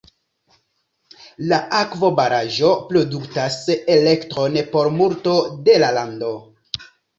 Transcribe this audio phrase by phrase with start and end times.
[1.51, 3.59] La akvobaraĵo produktas
[3.99, 5.39] elektron por multo
[5.71, 6.35] de la lando.